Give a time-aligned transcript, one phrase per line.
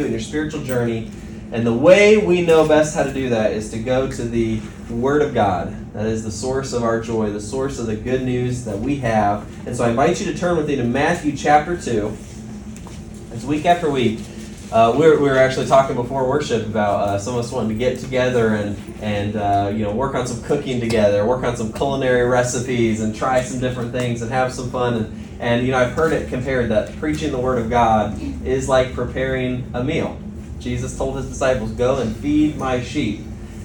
[0.00, 1.10] in your spiritual journey.
[1.50, 4.60] And the way we know best how to do that is to go to the
[4.88, 5.74] Word of God.
[5.92, 8.94] That is the source of our joy, the source of the good news that we
[8.98, 9.44] have.
[9.66, 12.16] And so I invite you to turn with me to Matthew chapter 2.
[13.32, 14.20] It's week after week.
[14.70, 17.70] Uh, we, were, we were actually talking before worship about uh, some of us wanting
[17.70, 21.56] to get together and, and uh, you know work on some cooking together, work on
[21.56, 24.94] some culinary recipes, and try some different things and have some fun.
[24.94, 28.68] And, and you know, I've heard it compared that preaching the Word of God is
[28.68, 30.18] like preparing a meal.
[30.58, 33.20] Jesus told his disciples, Go and feed my sheep.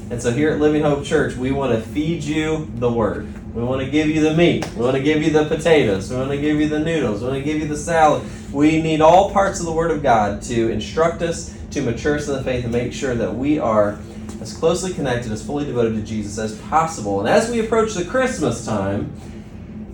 [0.10, 3.28] And so here at Living Hope Church, we want to feed you the Word.
[3.56, 4.68] We want to give you the meat.
[4.76, 6.10] We want to give you the potatoes.
[6.10, 7.22] We want to give you the noodles.
[7.22, 8.24] We want to give you the salad.
[8.52, 12.28] We need all parts of the Word of God to instruct us, to mature us
[12.28, 13.98] in the faith, and make sure that we are
[14.42, 17.20] as closely connected, as fully devoted to Jesus as possible.
[17.20, 19.12] And as we approach the Christmas time,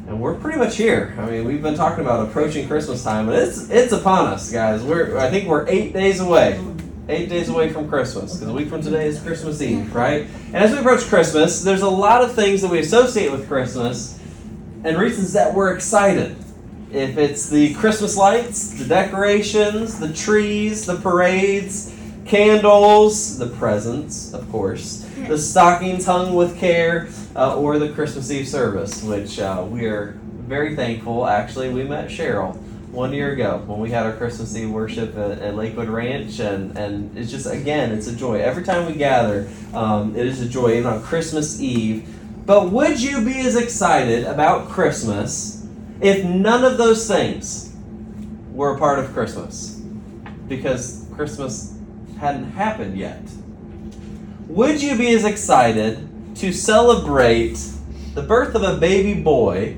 [0.10, 1.16] and we're pretty much here.
[1.20, 4.82] I mean, we've been talking about approaching Christmas time, and it's it's upon us, guys.
[4.82, 6.60] We're I think we're eight days away,
[7.08, 10.26] eight days away from Christmas, because a week from today is Christmas Eve, right?
[10.48, 14.20] And as we approach Christmas, there's a lot of things that we associate with Christmas,
[14.84, 16.36] and reasons that we're excited.
[16.92, 24.52] If it's the Christmas lights, the decorations, the trees, the parades, candles, the presents, of
[24.52, 29.86] course, the stockings hung with care, uh, or the Christmas Eve service, which uh, we
[29.86, 31.28] are very thankful.
[31.28, 32.56] Actually, we met Cheryl
[32.92, 36.76] one year ago when we had our Christmas Eve worship at, at Lakewood Ranch, and,
[36.78, 38.40] and it's just, again, it's a joy.
[38.40, 42.08] Every time we gather, um, it is a joy, even on Christmas Eve.
[42.46, 45.68] But would you be as excited about Christmas
[46.02, 47.76] if none of those things
[48.52, 49.80] were a part of Christmas?
[50.48, 51.78] Because Christmas
[52.20, 53.22] hadn't happened yet.
[54.50, 57.64] Would you be as excited to celebrate
[58.16, 59.78] the birth of a baby boy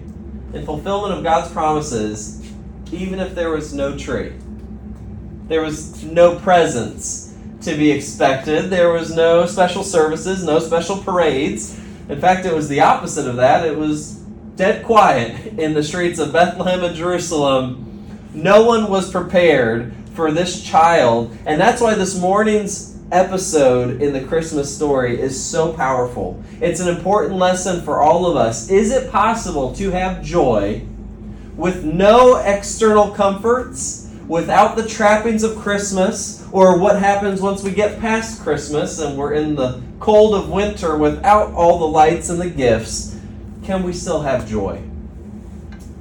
[0.53, 2.41] in fulfillment of God's promises,
[2.89, 4.31] even if there was no tree?
[5.49, 11.77] There was no presents to be expected, there was no special services, no special parades.
[12.08, 13.67] In fact, it was the opposite of that.
[13.67, 14.22] It was
[14.55, 18.08] dead quiet in the streets of Bethlehem and Jerusalem.
[18.33, 21.37] No one was prepared for this child.
[21.45, 26.42] And that's why this morning's episode in the Christmas story is so powerful.
[26.61, 28.70] It's an important lesson for all of us.
[28.70, 30.83] Is it possible to have joy
[31.55, 37.99] with no external comforts, without the trappings of Christmas, or what happens once we get
[37.99, 42.49] past Christmas and we're in the cold of winter without all the lights and the
[42.49, 43.20] gifts?
[43.64, 44.82] Can we still have joy?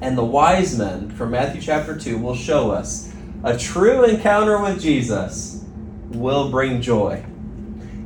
[0.00, 4.80] And the wise men from Matthew chapter 2 will show us a true encounter with
[4.80, 5.64] Jesus
[6.10, 7.24] will bring joy.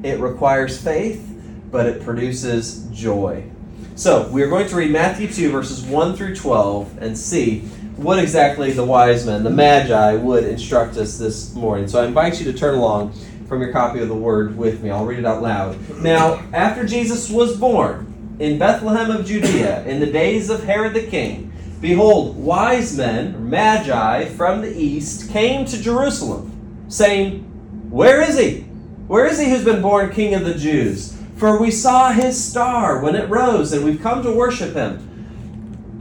[0.02, 1.26] It requires faith,
[1.70, 3.50] but it produces joy.
[3.96, 7.60] So, we are going to read Matthew 2, verses 1 through 12, and see
[7.96, 11.86] what exactly the wise men, the magi, would instruct us this morning.
[11.86, 13.12] So, I invite you to turn along
[13.48, 14.90] from your copy of the Word with me.
[14.90, 15.78] I'll read it out loud.
[16.02, 21.06] Now, after Jesus was born in Bethlehem of Judea, in the days of Herod the
[21.06, 27.48] king, behold, wise men, magi, from the east came to Jerusalem, saying,
[27.94, 28.62] Where is he?
[29.06, 31.16] Where is he who's been born King of the Jews?
[31.36, 34.98] For we saw his star when it rose, and we've come to worship him.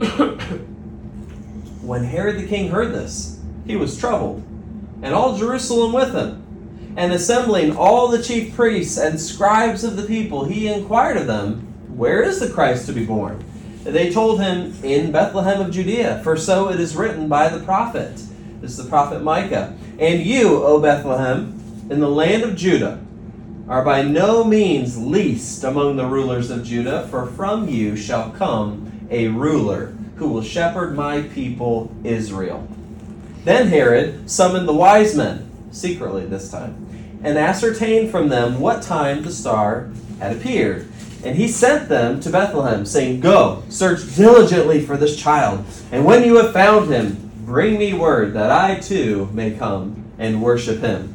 [1.82, 4.42] when Herod the king heard this, he was troubled,
[5.02, 6.94] and all Jerusalem with him.
[6.96, 11.60] And assembling all the chief priests and scribes of the people, he inquired of them,
[11.96, 13.44] Where is the Christ to be born?
[13.86, 17.64] And They told him, In Bethlehem of Judea, for so it is written by the
[17.64, 18.16] prophet.
[18.60, 19.78] This is the prophet Micah.
[20.00, 21.60] And you, O Bethlehem,
[21.90, 23.00] in the land of Judah,
[23.68, 29.06] are by no means least among the rulers of Judah, for from you shall come
[29.10, 32.68] a ruler who will shepherd my people Israel.
[33.44, 39.22] Then Herod summoned the wise men, secretly this time, and ascertained from them what time
[39.22, 40.88] the star had appeared.
[41.24, 46.22] And he sent them to Bethlehem, saying, Go, search diligently for this child, and when
[46.24, 51.14] you have found him, bring me word that I too may come and worship him.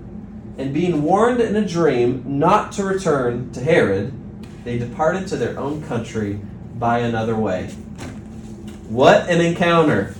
[0.57, 4.13] And being warned in a dream not to return to Herod,
[4.63, 6.39] they departed to their own country
[6.77, 7.67] by another way.
[8.89, 10.15] What an encounter!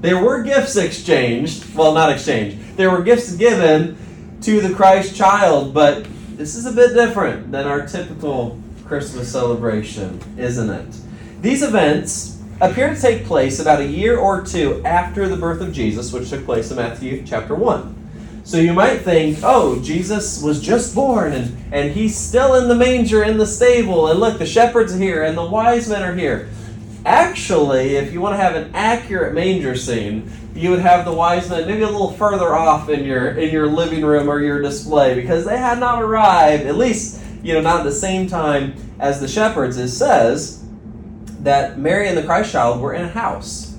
[0.00, 1.74] There were gifts exchanged.
[1.74, 2.76] Well, not exchanged.
[2.76, 3.96] There were gifts given,
[4.42, 6.04] to the Christ child, but
[6.36, 10.96] this is a bit different than our typical Christmas celebration, isn't it?
[11.40, 15.72] These events appear to take place about a year or two after the birth of
[15.72, 18.01] Jesus, which took place in Matthew chapter 1.
[18.44, 22.74] So you might think, oh, Jesus was just born and, and he's still in the
[22.74, 26.14] manger in the stable, and look, the shepherds are here and the wise men are
[26.14, 26.48] here.
[27.04, 31.48] Actually, if you want to have an accurate manger scene, you would have the wise
[31.48, 35.14] men maybe a little further off in your in your living room or your display
[35.14, 39.20] because they had not arrived, at least, you know, not at the same time as
[39.20, 39.78] the shepherds.
[39.78, 40.64] It says
[41.40, 43.76] that Mary and the Christ child were in a house.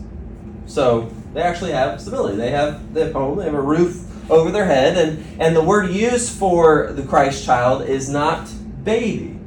[0.65, 2.37] So they actually have stability.
[2.37, 5.91] They have their home, they have a roof over their head, and, and the word
[5.91, 8.49] used for the Christ child is not
[8.83, 9.39] baby.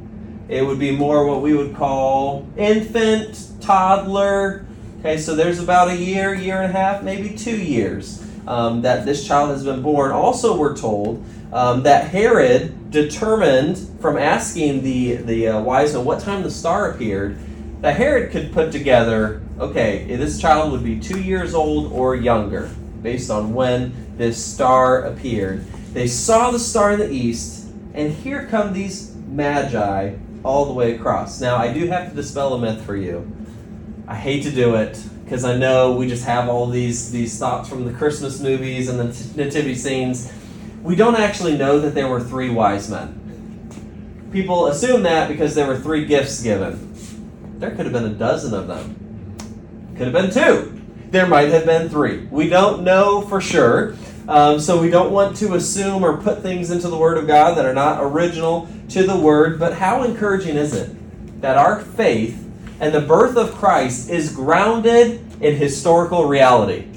[0.49, 4.65] It would be more what we would call infant, toddler.
[5.01, 9.05] Okay, so there's about a year, year and a half, maybe two years um, that
[9.05, 10.13] this child has been born.
[10.13, 16.21] Also, we're told um, that Herod determined from asking the, the uh, wise men what
[16.21, 17.39] time the star appeared,
[17.81, 22.71] that Herod could put together okay, this child would be two years old or younger
[23.03, 25.65] based on when this star appeared.
[25.93, 30.95] They saw the star in the east, and here come these magi all the way
[30.95, 31.41] across.
[31.41, 33.31] Now, I do have to dispel a myth for you.
[34.07, 37.69] I hate to do it because I know we just have all these these thoughts
[37.69, 40.33] from the Christmas movies and the nativity scenes.
[40.83, 44.29] We don't actually know that there were three wise men.
[44.31, 46.95] People assume that because there were three gifts given.
[47.59, 48.95] There could have been a dozen of them.
[49.97, 50.81] Could have been two.
[51.11, 52.27] There might have been three.
[52.27, 53.97] We don't know for sure.
[54.29, 57.57] Um, so we don't want to assume or put things into the Word of God
[57.57, 59.59] that are not original to the Word.
[59.59, 60.91] But how encouraging is it
[61.41, 62.43] that our faith
[62.81, 66.89] and the birth of Christ is grounded in historical reality?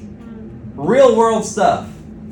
[0.76, 1.90] Real world stuff.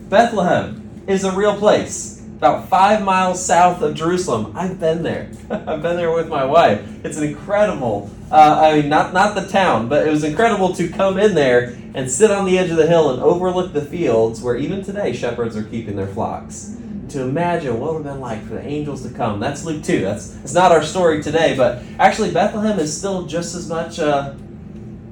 [0.09, 4.53] Bethlehem is a real place, about five miles south of Jerusalem.
[4.55, 5.29] I've been there.
[5.51, 7.05] I've been there with my wife.
[7.05, 8.09] It's an incredible.
[8.29, 11.77] Uh, I mean, not not the town, but it was incredible to come in there
[11.93, 15.13] and sit on the edge of the hill and overlook the fields where even today
[15.13, 16.75] shepherds are keeping their flocks.
[17.09, 19.39] To imagine what it would have been like for the angels to come.
[19.39, 20.01] That's Luke 2.
[20.01, 24.37] That's it's not our story today, but actually Bethlehem is still just as much a,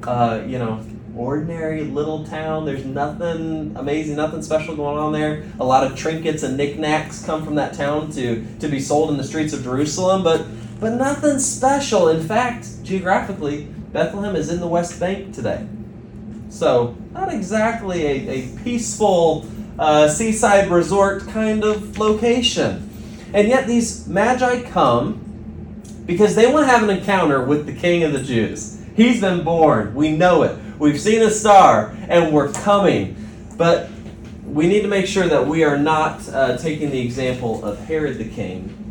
[0.03, 0.85] uh, you know,
[1.15, 2.65] ordinary little town.
[2.65, 5.45] There's nothing amazing, nothing special going on there.
[5.59, 9.15] A lot of trinkets and knickknacks come from that town to, to be sold in
[9.15, 10.45] the streets of Jerusalem, but
[10.79, 12.09] but nothing special.
[12.09, 15.65] In fact, geographically, Bethlehem is in the West Bank today.
[16.49, 19.45] So, not exactly a, a peaceful
[19.79, 22.89] uh, seaside resort kind of location.
[23.33, 25.21] And yet, these magi come
[26.05, 28.81] because they want to have an encounter with the King of the Jews.
[28.95, 29.95] He's been born.
[29.95, 30.57] We know it.
[30.77, 33.15] We've seen a star, and we're coming.
[33.57, 33.89] But
[34.45, 38.17] we need to make sure that we are not uh, taking the example of Herod
[38.17, 38.84] the king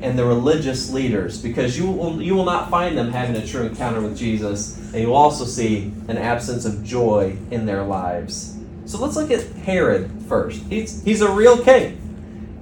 [0.00, 3.62] and the religious leaders, because you will, you will not find them having a true
[3.66, 8.56] encounter with Jesus, and you will also see an absence of joy in their lives.
[8.86, 10.62] So let's look at Herod first.
[10.64, 12.00] He's, he's a real king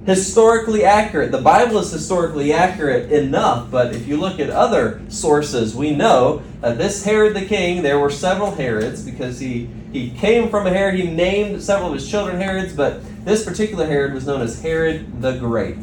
[0.05, 1.31] historically accurate.
[1.31, 6.43] The Bible is historically accurate enough, but if you look at other sources, we know
[6.61, 10.69] that this Herod the king, there were several Herods because he, he came from a
[10.69, 10.95] Herod.
[10.95, 15.21] He named several of his children Herods, but this particular Herod was known as Herod
[15.21, 15.77] the Great.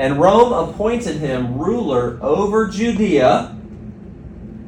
[0.00, 3.54] And Rome appointed him ruler over Judea,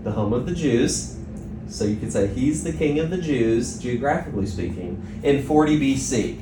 [0.02, 1.16] the home of the Jews.
[1.68, 6.38] So you could say he's the king of the Jews, geographically speaking, in 40 BC.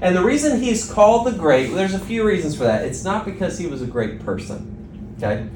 [0.00, 2.84] And the reason he's called the great, there's a few reasons for that.
[2.84, 5.48] It's not because he was a great person, okay?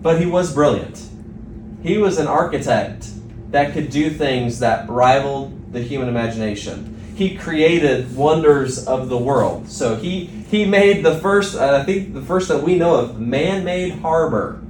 [0.00, 1.06] But he was brilliant.
[1.82, 3.06] He was an architect
[3.50, 6.93] that could do things that rivaled the human imagination.
[7.14, 9.68] He created wonders of the world.
[9.68, 13.20] So he he made the first, uh, I think the first that we know of,
[13.20, 14.62] man-made harbor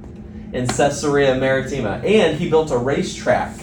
[0.51, 3.55] in Caesarea Maritima, and he built a racetrack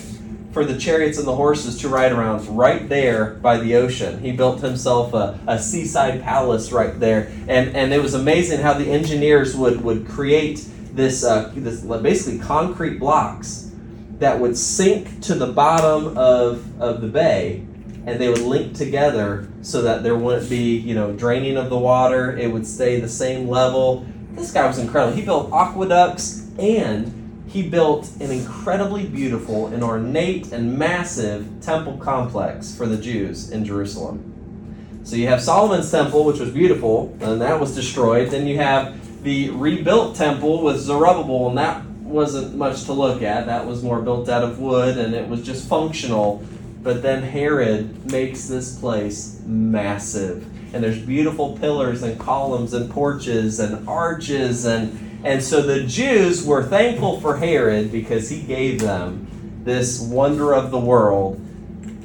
[0.53, 4.21] for the chariots and the horses to ride around right there by the ocean.
[4.21, 7.33] He built himself a, a seaside palace right there.
[7.49, 12.39] And, and it was amazing how the engineers would, would create this, uh, this basically
[12.39, 13.71] concrete blocks
[14.19, 17.67] that would sink to the bottom of, of the bay
[18.07, 21.79] and they would link together so that there wouldn't be, you know, draining of the
[21.79, 22.37] water.
[22.37, 24.07] It would stay the same level.
[24.33, 25.15] This guy was incredible.
[25.15, 32.75] He built aqueducts and he built an incredibly beautiful and ornate and massive temple complex
[32.75, 35.01] for the Jews in Jerusalem.
[35.05, 38.31] So you have Solomon's temple, which was beautiful, and that was destroyed.
[38.31, 43.47] Then you have the rebuilt temple with Zerubbabel, and that wasn't much to look at.
[43.47, 46.45] That was more built out of wood, and it was just functional.
[46.83, 50.47] But then Herod makes this place massive.
[50.75, 56.45] and there's beautiful pillars and columns and porches and arches and and so the Jews
[56.45, 59.29] were thankful for Herod because he gave them
[59.65, 61.41] this wonder of the world,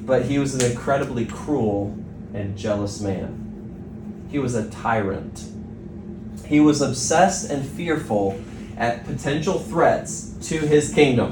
[0.05, 1.97] but he was an incredibly cruel
[2.35, 4.27] and jealous man.
[4.29, 5.45] He was a tyrant.
[6.45, 8.39] He was obsessed and fearful
[8.77, 11.31] at potential threats to his kingdom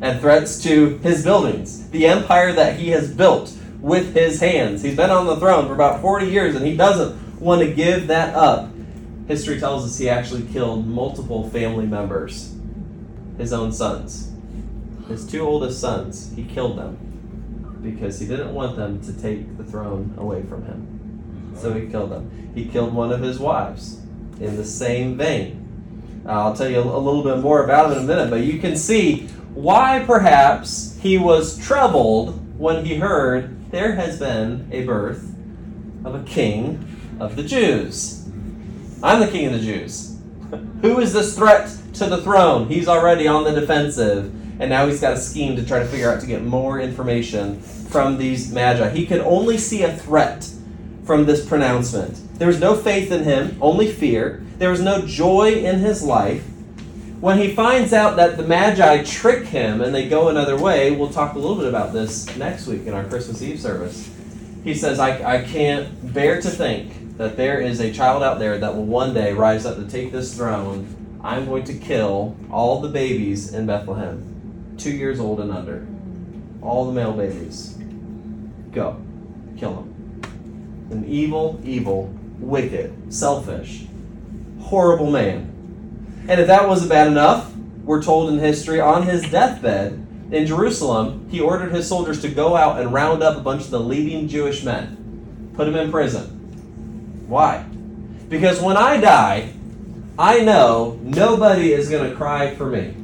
[0.00, 4.82] and threats to his buildings, the empire that he has built with his hands.
[4.82, 8.06] He's been on the throne for about 40 years and he doesn't want to give
[8.08, 8.70] that up.
[9.26, 12.54] History tells us he actually killed multiple family members,
[13.36, 14.32] his own sons.
[15.06, 19.64] His two oldest sons, he killed them because he didn't want them to take the
[19.64, 21.54] throne away from him.
[21.56, 22.50] So he killed them.
[22.54, 24.00] He killed one of his wives
[24.40, 25.64] in the same vein.
[26.26, 28.76] I'll tell you a little bit more about him in a minute, but you can
[28.76, 29.28] see
[29.58, 35.34] why perhaps he was troubled when he heard there has been a birth
[36.04, 36.78] of a king
[37.18, 38.24] of the Jews.
[39.02, 40.16] I'm the king of the Jews.
[40.82, 42.68] Who is this threat to the throne?
[42.68, 44.26] He's already on the defensive,
[44.60, 47.60] and now he's got a scheme to try to figure out to get more information
[47.60, 48.90] from these magi.
[48.90, 50.48] He could only see a threat
[51.02, 52.16] from this pronouncement.
[52.38, 54.40] There was no faith in him, only fear.
[54.58, 56.44] There was no joy in his life.
[57.20, 61.10] When he finds out that the Magi trick him and they go another way, we'll
[61.10, 64.08] talk a little bit about this next week in our Christmas Eve service.
[64.62, 68.58] He says, I, I can't bear to think that there is a child out there
[68.58, 70.94] that will one day rise up to take this throne.
[71.20, 75.88] I'm going to kill all the babies in Bethlehem, two years old and under.
[76.62, 77.76] All the male babies.
[78.70, 79.02] Go.
[79.56, 80.22] Kill them.
[80.92, 83.86] An evil, evil, wicked, selfish,
[84.60, 85.57] horrible man
[86.28, 87.54] and if that wasn't bad enough,
[87.84, 92.54] we're told in history on his deathbed in Jerusalem, he ordered his soldiers to go
[92.54, 96.26] out and round up a bunch of the leading Jewish men, put them in prison.
[97.26, 97.64] Why?
[98.28, 99.54] Because when I die,
[100.18, 102.94] I know nobody is going to cry for me.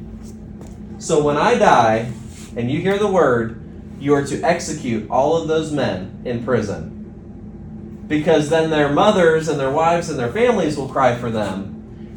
[0.98, 2.12] So when I die
[2.56, 3.58] and you hear the word,
[3.98, 8.04] you are to execute all of those men in prison.
[8.06, 11.73] Because then their mothers and their wives and their families will cry for them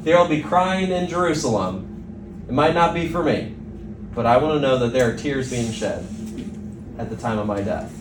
[0.08, 2.46] there will be crying in Jerusalem.
[2.48, 3.54] It might not be for me,
[4.16, 6.08] but I want to know that there are tears being shed
[6.98, 7.92] at the time of my death.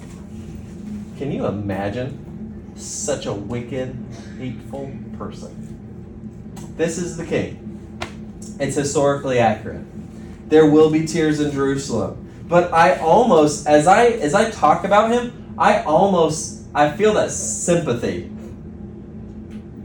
[1.19, 3.97] Can you imagine such a wicked,
[4.39, 6.55] hateful person?
[6.77, 7.99] This is the king.
[8.61, 9.85] It's historically accurate.
[10.49, 12.31] There will be tears in Jerusalem.
[12.47, 17.33] But I almost as I as I talk about him, I almost I feel that
[17.33, 18.29] sympathy.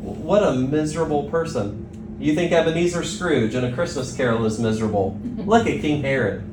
[0.03, 1.87] What a miserable person
[2.27, 5.19] you think Ebenezer Scrooge in A Christmas Carol is miserable?
[5.37, 6.43] Look at King Herod.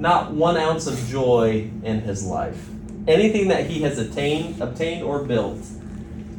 [0.00, 2.68] Not one ounce of joy in his life.
[3.06, 5.64] Anything that he has attained, obtained, or built,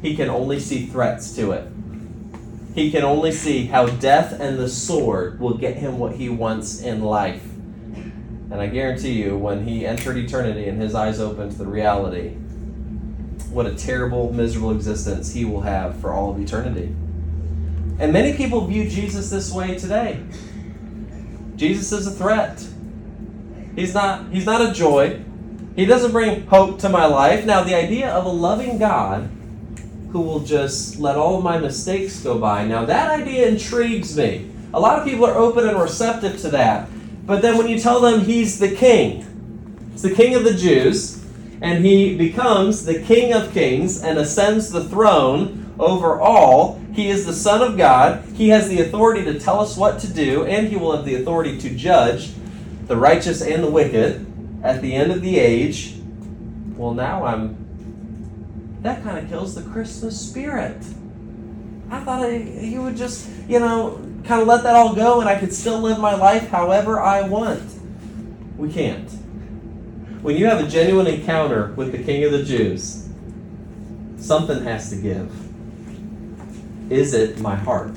[0.01, 1.67] he can only see threats to it.
[2.75, 6.81] He can only see how death and the sword will get him what he wants
[6.81, 7.43] in life.
[8.51, 12.29] And I guarantee you, when he entered eternity and his eyes opened to the reality,
[13.51, 16.95] what a terrible, miserable existence he will have for all of eternity.
[18.00, 20.24] And many people view Jesus this way today.
[21.58, 22.65] Jesus is a threat.
[23.75, 25.22] He's not he's not a joy.
[25.75, 27.46] He doesn't bring hope to my life.
[27.46, 29.29] Now the idea of a loving God
[30.12, 32.65] who will just let all my mistakes go by.
[32.65, 34.50] Now that idea intrigues me.
[34.74, 36.89] A lot of people are open and receptive to that.
[37.25, 41.24] But then when you tell them he's the king, he's the king of the Jews,
[41.62, 47.25] and he becomes the king of kings and ascends the throne over all, he is
[47.25, 48.25] the Son of God.
[48.33, 51.15] He has the authority to tell us what to do, and He will have the
[51.15, 52.31] authority to judge
[52.88, 54.25] the righteous and the wicked
[54.63, 55.95] at the end of the age.
[56.75, 57.55] Well, now I'm.
[58.81, 60.77] That kind of kills the Christmas spirit.
[61.89, 65.39] I thought you would just, you know, kind of let that all go and I
[65.39, 67.63] could still live my life however I want.
[68.57, 69.09] We can't.
[70.21, 73.09] When you have a genuine encounter with the King of the Jews,
[74.17, 75.49] something has to give.
[76.89, 77.96] Is it my heart?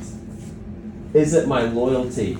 [1.15, 2.37] Is it my loyalty?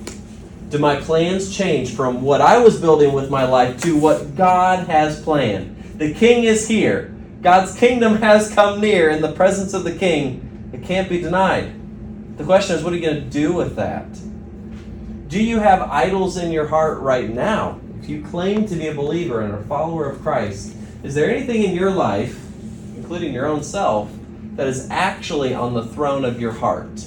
[0.69, 4.87] Do my plans change from what I was building with my life to what God
[4.87, 5.99] has planned?
[5.99, 7.15] The king is here.
[7.41, 10.71] God's kingdom has come near in the presence of the king.
[10.75, 11.75] It can't be denied.
[12.39, 14.07] The question is, what are you going to do with that?
[15.29, 17.81] Do you have idols in your heart right now?
[18.01, 21.63] If you claim to be a believer and a follower of Christ, is there anything
[21.63, 22.39] in your life,
[22.97, 24.11] including your own self,
[24.57, 27.07] that is actually on the throne of your heart.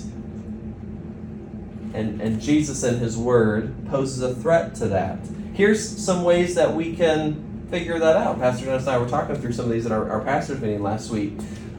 [1.93, 5.19] And, and Jesus and His Word poses a threat to that.
[5.53, 8.39] Here's some ways that we can figure that out.
[8.39, 10.83] Pastor Dennis and I were talking through some of these at our, our pastor's meeting
[10.83, 11.33] last week.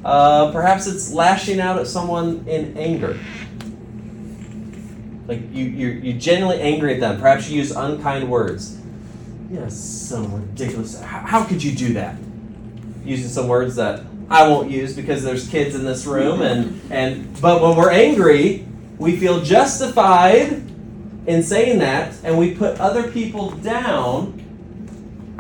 [0.05, 3.19] Uh, perhaps it's lashing out at someone in anger.
[5.27, 7.21] Like you, you're, you're genuinely angry at them.
[7.21, 8.79] Perhaps you use unkind words.
[9.51, 11.01] Yeah, so ridiculous.
[11.01, 12.17] How, how could you do that?
[13.05, 17.41] Using some words that I won't use because there's kids in this room, and and
[17.41, 18.67] but when we're angry,
[18.99, 20.63] we feel justified
[21.27, 24.43] in saying that, and we put other people down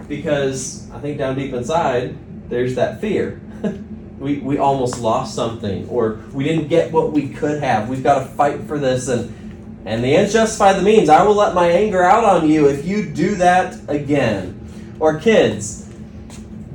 [0.08, 2.16] because I think down deep inside
[2.48, 3.40] there's that fear.
[4.18, 7.88] we, we almost lost something, or we didn't get what we could have.
[7.88, 9.32] We've got to fight for this, and
[9.84, 11.08] and the ends justify the means.
[11.08, 14.52] I will let my anger out on you if you do that again.
[14.98, 15.85] Or kids,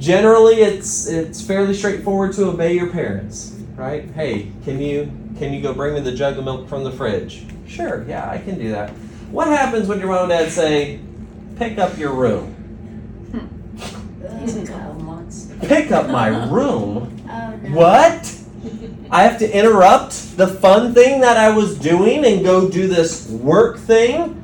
[0.02, 4.10] generally it's it's fairly straightforward to obey your parents, right?
[4.12, 7.46] Hey, can you can you go bring me the jug of milk from the fridge?
[7.68, 8.90] Sure, yeah, I can do that.
[9.30, 11.00] What happens when your mom and dad say,
[11.56, 12.58] pick up your room?
[15.62, 17.18] Pick up my room?
[17.34, 17.70] Oh, no.
[17.78, 18.40] What?
[19.10, 23.30] I have to interrupt the fun thing that I was doing and go do this
[23.30, 24.41] work thing?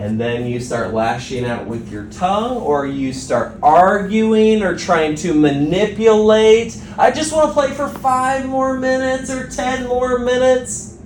[0.00, 5.14] And then you start lashing out with your tongue, or you start arguing or trying
[5.16, 6.82] to manipulate.
[6.96, 10.96] I just want to play for five more minutes or ten more minutes.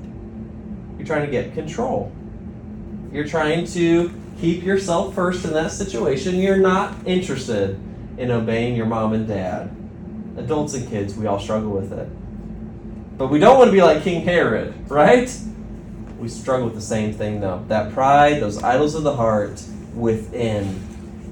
[0.97, 2.13] You're trying to get control.
[3.11, 6.37] You're trying to keep yourself first in that situation.
[6.37, 7.81] You're not interested
[8.17, 9.75] in obeying your mom and dad.
[10.37, 12.09] Adults and kids, we all struggle with it.
[13.19, 15.37] But we don't want to be like King Herod, right?
[16.25, 17.62] We struggle with the same thing though.
[17.69, 19.62] That pride, those idols of the heart
[19.95, 20.81] within.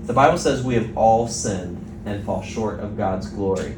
[0.05, 3.75] The Bible says we have all sinned and fall short of God's glory.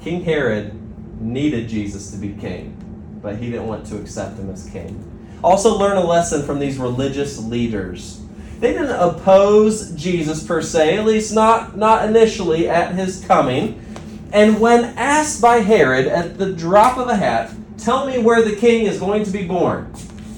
[0.00, 0.78] King Herod
[1.20, 2.76] needed Jesus to be king,
[3.20, 5.02] but he didn't want to accept him as king.
[5.42, 8.22] Also, learn a lesson from these religious leaders.
[8.60, 13.84] They didn't oppose Jesus per se, at least not, not initially at his coming.
[14.32, 17.50] And when asked by Herod at the drop of a hat,
[17.82, 19.92] Tell me where the king is going to be born,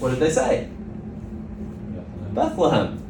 [0.04, 0.68] what did they say?
[2.34, 3.00] Bethlehem.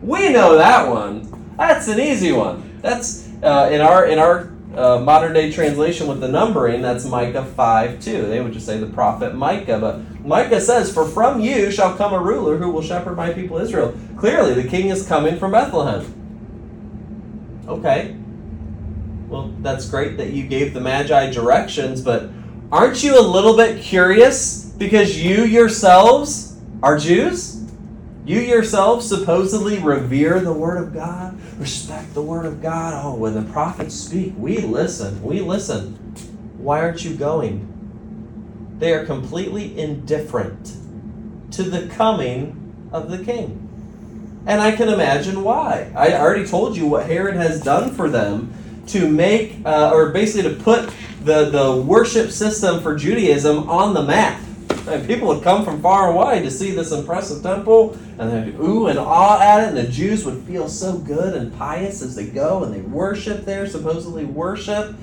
[0.00, 1.56] We know that one.
[1.56, 2.78] That's an easy one.
[2.82, 6.82] That's uh, in our in our uh, modern day translation with the numbering.
[6.82, 8.26] That's Micah five two.
[8.26, 12.14] They would just say the prophet Micah, but Micah says, "For from you shall come
[12.14, 16.04] a ruler who will shepherd my people Israel." Clearly, the king is coming from Bethlehem.
[17.66, 18.16] Okay.
[19.26, 22.30] Well, that's great that you gave the Magi directions, but
[22.70, 27.64] aren't you a little bit curious because you yourselves are Jews?
[28.24, 33.00] You yourselves supposedly revere the Word of God, respect the Word of God.
[33.04, 35.22] Oh, when the prophets speak, we listen.
[35.22, 35.94] We listen.
[36.58, 37.72] Why aren't you going?
[38.78, 40.76] They are completely indifferent
[41.52, 43.62] to the coming of the king.
[44.46, 45.92] And I can imagine why.
[45.96, 48.52] I already told you what Herod has done for them
[48.88, 50.92] to make, uh, or basically to put
[51.24, 54.40] the, the worship system for Judaism on the map.
[54.86, 58.86] And people would come from far wide to see this impressive temple, and they'd ooh
[58.86, 62.26] and ah at it, and the Jews would feel so good and pious as they
[62.26, 64.94] go and they worship there, supposedly worship.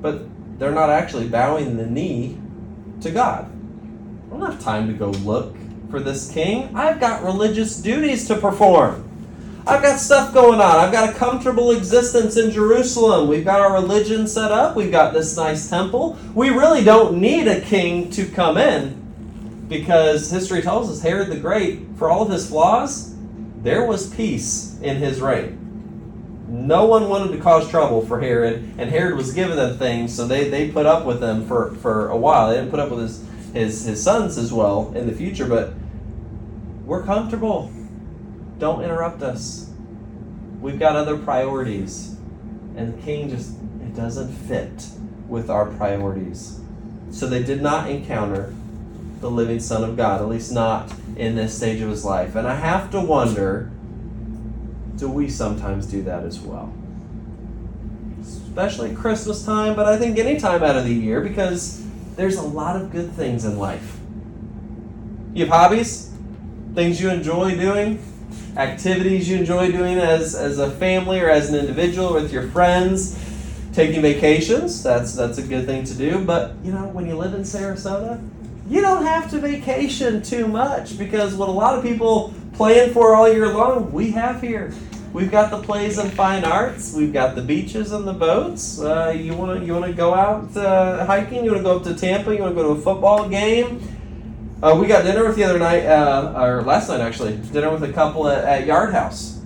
[0.00, 0.26] But
[0.58, 2.38] they're not actually bowing the knee
[3.02, 3.50] to God.
[4.26, 5.54] I don't have time to go look
[5.90, 6.74] for this king.
[6.74, 9.07] I've got religious duties to perform.
[9.66, 10.76] I've got stuff going on.
[10.76, 13.28] I've got a comfortable existence in Jerusalem.
[13.28, 14.76] We've got our religion set up.
[14.76, 16.16] We've got this nice temple.
[16.34, 18.98] We really don't need a king to come in
[19.68, 23.14] because history tells us Herod the Great, for all of his flaws,
[23.62, 25.56] there was peace in his reign.
[26.48, 30.26] No one wanted to cause trouble for Herod, and Herod was giving them things, so
[30.26, 32.48] they, they put up with them for, for a while.
[32.48, 35.74] They didn't put up with his, his, his sons as well in the future, but
[36.86, 37.70] we're comfortable.
[38.58, 39.70] Don't interrupt us.
[40.60, 42.16] We've got other priorities.
[42.76, 44.88] And the king just, it doesn't fit
[45.28, 46.60] with our priorities.
[47.10, 48.54] So they did not encounter
[49.20, 52.36] the living Son of God, at least not in this stage of his life.
[52.36, 53.70] And I have to wonder
[54.96, 56.72] do we sometimes do that as well?
[58.20, 61.84] Especially Christmas time, but I think any time out of the year because
[62.16, 63.98] there's a lot of good things in life.
[65.34, 66.12] You have hobbies?
[66.74, 68.02] Things you enjoy doing?
[68.58, 73.16] Activities you enjoy doing as, as a family or as an individual with your friends,
[73.72, 76.24] taking vacations, that's that's a good thing to do.
[76.24, 78.20] But you know, when you live in Sarasota,
[78.68, 83.14] you don't have to vacation too much because what a lot of people plan for
[83.14, 84.74] all year long, we have here.
[85.12, 86.92] We've got the plays and fine arts.
[86.94, 88.78] We've got the beaches and the boats.
[88.78, 91.44] Uh, you want to you want to go out uh, hiking?
[91.44, 92.34] You want to go up to Tampa?
[92.34, 93.80] You want to go to a football game?
[94.60, 97.36] Uh, we got dinner with the other night, uh, or last night actually.
[97.52, 99.40] Dinner with a couple at, at Yard House.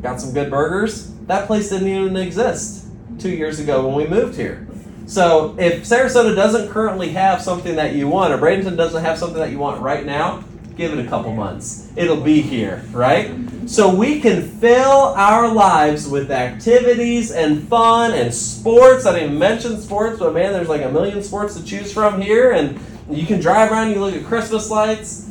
[0.00, 1.10] Got some good burgers.
[1.26, 2.86] That place didn't even exist
[3.18, 4.68] two years ago when we moved here.
[5.06, 9.38] So if Sarasota doesn't currently have something that you want, or Bradenton doesn't have something
[9.38, 10.44] that you want right now,
[10.76, 11.90] give it a couple months.
[11.96, 13.34] It'll be here, right?
[13.66, 19.04] So we can fill our lives with activities and fun and sports.
[19.04, 22.52] I didn't mention sports, but man, there's like a million sports to choose from here,
[22.52, 22.78] and
[23.10, 25.28] you can drive around, you look at Christmas lights,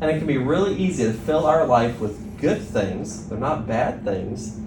[0.00, 3.28] and it can be really easy to fill our life with good things.
[3.28, 4.58] They're not bad things.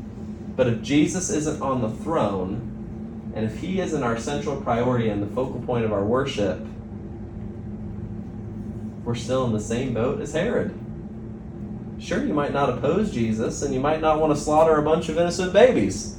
[0.55, 5.21] But if Jesus isn't on the throne, and if He isn't our central priority and
[5.21, 6.59] the focal point of our worship,
[9.03, 10.79] we're still in the same boat as Herod.
[11.99, 15.09] Sure, you might not oppose Jesus, and you might not want to slaughter a bunch
[15.09, 16.17] of innocent babies,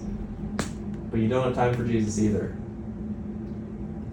[1.10, 2.56] but you don't have time for Jesus either.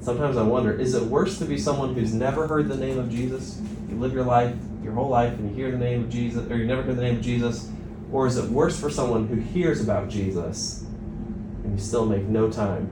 [0.02, 3.12] Sometimes I wonder is it worse to be someone who's never heard the name of
[3.12, 3.62] Jesus?
[3.88, 6.58] You live your life, your whole life, and you hear the name of Jesus, or
[6.58, 7.70] you never hear the name of Jesus,
[8.12, 10.82] or is it worse for someone who hears about Jesus
[11.64, 12.90] and you still make no time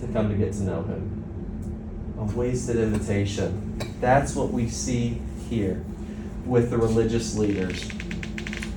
[0.00, 2.14] to come to get to know him?
[2.18, 3.78] A wasted invitation.
[4.00, 5.84] That's what we see here
[6.44, 7.88] with the religious leaders.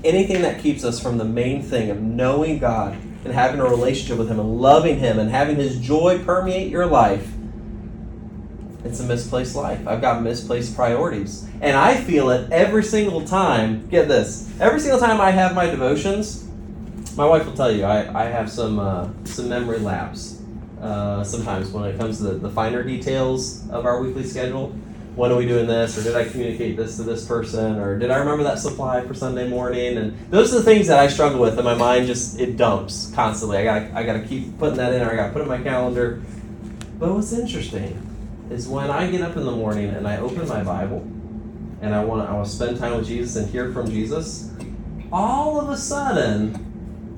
[0.03, 2.93] Anything that keeps us from the main thing of knowing God
[3.25, 6.85] and having a relationship with Him and loving Him and having His joy permeate your
[6.85, 7.33] life,
[8.87, 9.85] it's a misplaced life.
[9.87, 11.47] I've got misplaced priorities.
[11.61, 13.87] And I feel it every single time.
[13.89, 14.49] Get this.
[14.59, 16.47] Every single time I have my devotions,
[17.17, 20.41] my wife will tell you I, I have some uh, some memory lapse
[20.81, 24.69] uh, sometimes when it comes to the, the finer details of our weekly schedule.
[25.15, 25.97] When are we doing this?
[25.97, 27.79] Or did I communicate this to this person?
[27.79, 29.97] Or did I remember that supply for Sunday morning?
[29.97, 33.11] And those are the things that I struggle with, and my mind just it dumps
[33.15, 33.57] constantly.
[33.57, 35.43] I got I got to keep putting that in, or I got to put it
[35.43, 36.21] in my calendar.
[36.99, 38.06] But what's interesting
[38.49, 40.99] is when I get up in the morning and I open my Bible
[41.81, 44.51] and I want I want to spend time with Jesus and hear from Jesus,
[45.11, 46.63] all of a sudden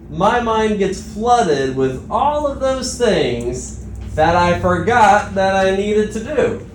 [0.09, 6.11] my mind gets flooded with all of those things that I forgot that I needed
[6.13, 6.69] to do.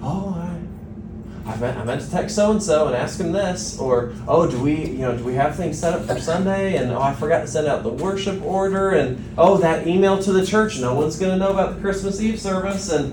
[0.00, 3.78] Oh, I, I meant, I meant to text so and so and ask him this,
[3.78, 6.76] or oh, do we, you know, do we have things set up for Sunday?
[6.76, 10.32] And oh, I forgot to send out the worship order, and oh, that email to
[10.32, 10.78] the church.
[10.78, 13.12] No one's going to know about the Christmas Eve service, and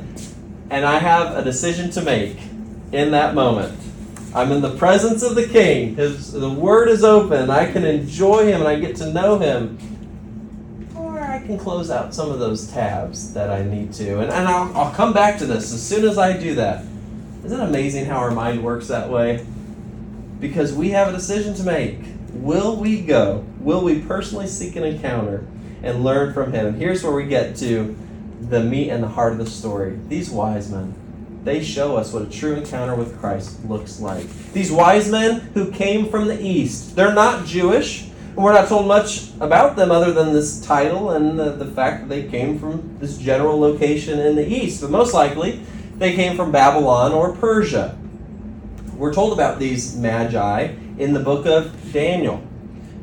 [0.69, 2.37] and I have a decision to make
[2.91, 3.79] in that moment.
[4.33, 5.95] I'm in the presence of the King.
[5.95, 7.49] His the Word is open.
[7.49, 9.77] I can enjoy Him and I get to know Him.
[10.95, 14.47] Or I can close out some of those tabs that I need to, and, and
[14.47, 16.83] I'll, I'll come back to this as soon as I do that.
[17.45, 19.45] Isn't it amazing how our mind works that way?
[20.39, 21.99] Because we have a decision to make.
[22.33, 23.45] Will we go?
[23.59, 25.47] Will we personally seek an encounter
[25.81, 26.73] and learn from Him?
[26.73, 27.95] Here's where we get to
[28.41, 29.97] the meat and the heart of the story.
[30.07, 30.93] These wise men,
[31.43, 34.27] they show us what a true encounter with Christ looks like.
[34.53, 38.09] These wise men who came from the east, they're not Jewish.
[38.35, 42.01] And we're not told much about them other than this title and the, the fact
[42.01, 44.81] that they came from this general location in the east.
[44.81, 45.61] But most likely,
[45.97, 47.97] they came from Babylon or Persia.
[48.97, 52.43] We're told about these magi in the book of Daniel.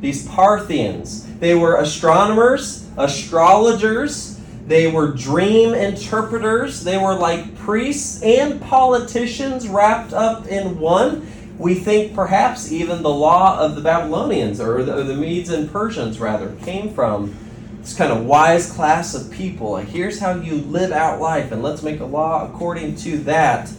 [0.01, 6.85] These Parthians, they were astronomers, astrologers, they were dream interpreters.
[6.85, 11.29] They were like priests and politicians wrapped up in one.
[11.59, 15.70] We think perhaps even the law of the Babylonians, or the, or the Medes and
[15.70, 17.35] Persians rather, came from
[17.81, 19.77] this kind of wise class of people.
[19.77, 23.72] Here's how you live out life, and let's make a law according to that.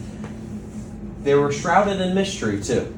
[1.22, 2.94] They were shrouded in mystery, too.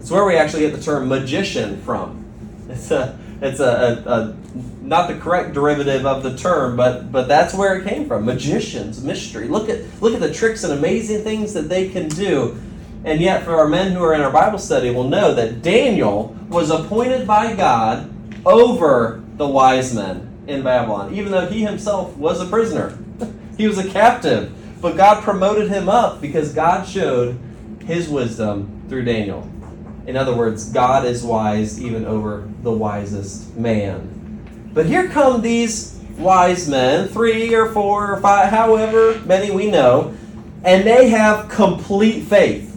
[0.00, 2.24] It's where we actually get the term magician from.
[2.68, 4.36] It's a it's a, a, a,
[4.84, 8.24] not the correct derivative of the term, but but that's where it came from.
[8.24, 9.48] Magicians, mystery.
[9.48, 12.60] Look at look at the tricks and amazing things that they can do.
[13.04, 16.36] And yet, for our men who are in our Bible study, will know that Daniel
[16.48, 18.10] was appointed by God
[18.46, 22.98] over the wise men in Babylon, even though he himself was a prisoner.
[23.56, 24.52] he was a captive.
[24.80, 27.38] But God promoted him up because God showed
[27.86, 29.48] his wisdom through Daniel.
[30.06, 34.13] In other words, God is wise even over the wisest man.
[34.74, 40.14] But here come these wise men, three or four or five, however many we know,
[40.64, 42.72] and they have complete faith.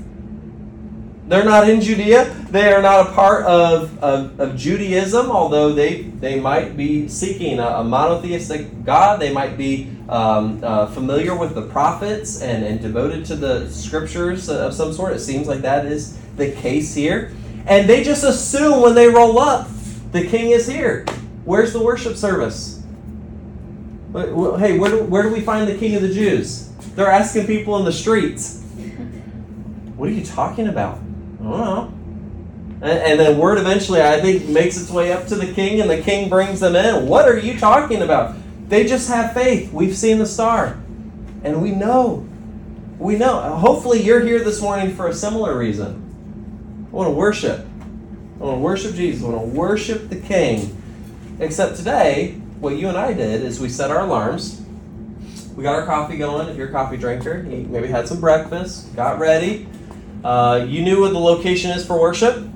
[1.27, 2.33] They're not in Judea.
[2.51, 7.59] They are not a part of, of, of Judaism, although they, they might be seeking
[7.59, 9.19] a, a monotheistic God.
[9.19, 14.49] They might be um, uh, familiar with the prophets and, and devoted to the scriptures
[14.49, 15.13] of some sort.
[15.13, 17.33] It seems like that is the case here.
[17.65, 19.67] And they just assume when they roll up,
[20.13, 21.05] the king is here.
[21.47, 22.83] Where's the worship service?
[24.11, 26.67] Hey, where do, where do we find the king of the Jews?
[26.93, 28.63] They're asking people in the streets.
[29.95, 30.99] What are you talking about?
[31.39, 31.93] I don't know.
[32.81, 35.89] And, and then word eventually, I think, makes its way up to the king, and
[35.89, 37.07] the king brings them in.
[37.07, 38.35] What are you talking about?
[38.67, 39.73] They just have faith.
[39.73, 40.77] We've seen the star.
[41.43, 42.27] And we know.
[42.99, 43.39] We know.
[43.55, 46.87] Hopefully, you're here this morning for a similar reason.
[46.91, 47.65] I want to worship.
[48.39, 49.23] I want to worship Jesus.
[49.23, 50.76] I want to worship the King.
[51.39, 54.61] Except today, what you and I did is we set our alarms.
[55.55, 56.49] We got our coffee going.
[56.49, 59.67] If you're a coffee drinker, you maybe had some breakfast, got ready.
[60.23, 62.47] Uh, you knew what the location is for worship.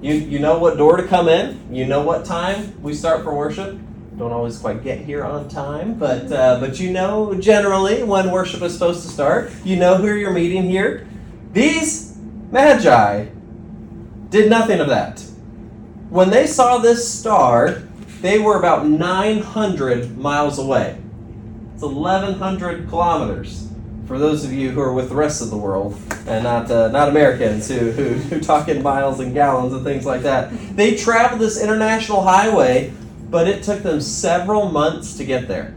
[0.00, 1.74] You, you know what door to come in.
[1.74, 3.78] You know what time we start for worship
[4.16, 8.62] don't always quite get here on time, but uh, but you know generally when worship
[8.62, 9.50] is supposed to start.
[9.64, 11.06] You know who you're meeting here.
[11.52, 12.16] These
[12.50, 13.26] magi
[14.30, 15.23] did nothing of that.
[16.14, 17.82] When they saw this star,
[18.20, 20.96] they were about 900 miles away.
[21.74, 23.68] It's 1,100 kilometers
[24.06, 26.86] for those of you who are with the rest of the world and not uh,
[26.92, 30.52] not Americans who, who, who talk in miles and gallons and things like that.
[30.76, 32.92] They traveled this international highway
[33.28, 35.74] but it took them several months to get there.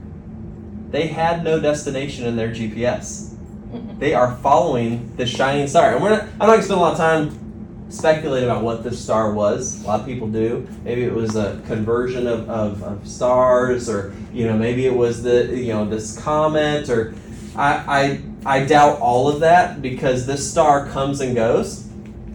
[0.92, 3.36] They had no destination in their GPS.
[3.98, 5.96] They are following the shining star.
[5.96, 7.47] And we're not, I'm not going to spend a lot of time
[7.90, 9.84] speculating about what this star was.
[9.84, 10.68] A lot of people do.
[10.84, 15.24] Maybe it was a conversion of, of, of stars, or you know, maybe it was
[15.24, 17.16] the you know this comet, or
[17.56, 21.88] I, I I doubt all of that because this star comes and goes.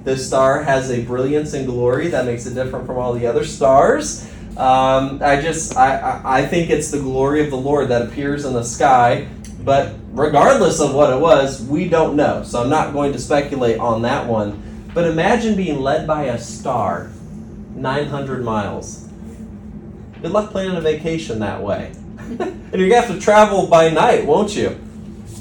[0.04, 3.44] This star has a brilliance and glory that makes it different from all the other
[3.44, 4.28] stars.
[4.56, 8.52] Um, I just I, I think it's the glory of the Lord that appears in
[8.52, 9.28] the sky.
[9.64, 12.42] But regardless of what it was, we don't know.
[12.42, 14.60] So I'm not going to speculate on that one.
[14.94, 17.10] But imagine being led by a star
[17.74, 19.08] 900 miles.
[20.20, 21.92] Good luck planning a vacation that way.
[22.18, 22.38] and
[22.72, 24.78] you're going to have to travel by night, won't you?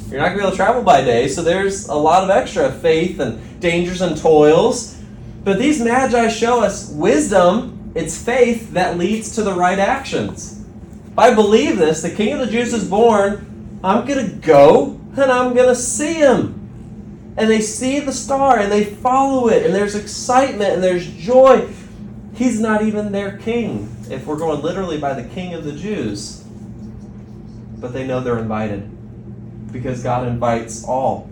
[0.09, 2.29] You're not going to be able to travel by day, so there's a lot of
[2.29, 4.97] extra faith and dangers and toils.
[5.43, 10.63] But these magi show us wisdom it's faith that leads to the right actions.
[11.07, 14.99] If I believe this, the King of the Jews is born, I'm going to go
[15.17, 16.60] and I'm going to see him.
[17.37, 21.69] And they see the star and they follow it, and there's excitement and there's joy.
[22.35, 26.43] He's not even their king, if we're going literally by the King of the Jews.
[27.77, 28.89] But they know they're invited
[29.71, 31.29] because God invites all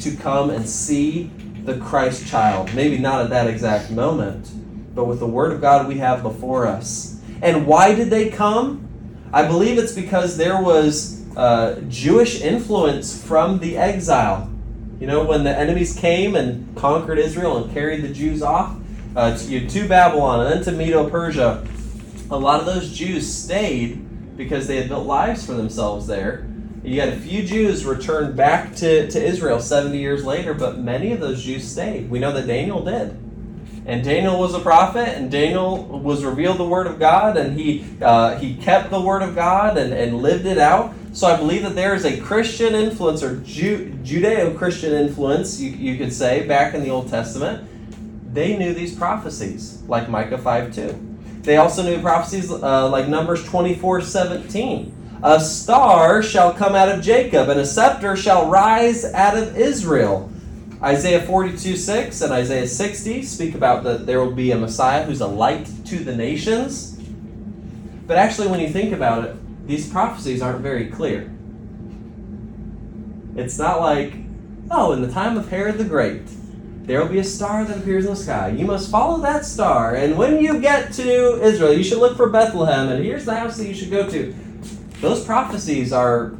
[0.00, 1.30] to come and see
[1.64, 2.74] the Christ child.
[2.74, 4.50] Maybe not at that exact moment
[4.94, 7.20] but with the Word of God we have before us.
[7.40, 8.88] And why did they come?
[9.32, 14.51] I believe it's because there was uh, Jewish influence from the exile.
[15.02, 18.76] You know, when the enemies came and conquered Israel and carried the Jews off
[19.16, 21.66] uh, to, to Babylon and then to Medo Persia,
[22.30, 26.46] a lot of those Jews stayed because they had built lives for themselves there.
[26.84, 31.10] You had a few Jews returned back to, to Israel 70 years later, but many
[31.10, 32.08] of those Jews stayed.
[32.08, 33.18] We know that Daniel did.
[33.84, 37.84] And Daniel was a prophet, and Daniel was revealed the word of God, and he
[38.00, 40.94] uh, he kept the word of God and, and lived it out.
[41.12, 45.98] So I believe that there is a Christian influence or Ju- Judeo-Christian influence, you, you
[45.98, 47.68] could say, back in the Old Testament.
[48.32, 51.08] They knew these prophecies, like Micah 5 2.
[51.42, 55.20] They also knew prophecies uh, like Numbers 24 17.
[55.24, 60.32] A star shall come out of Jacob, and a scepter shall rise out of Israel.
[60.82, 65.20] Isaiah 42 6 and Isaiah 60 speak about that there will be a Messiah who's
[65.20, 66.98] a light to the nations.
[68.06, 71.30] But actually, when you think about it, these prophecies aren't very clear.
[73.36, 74.14] It's not like,
[74.70, 76.22] oh, in the time of Herod the Great,
[76.86, 78.48] there will be a star that appears in the sky.
[78.48, 79.94] You must follow that star.
[79.94, 83.56] And when you get to Israel, you should look for Bethlehem, and here's the house
[83.56, 84.34] that you should go to.
[85.00, 86.34] Those prophecies are,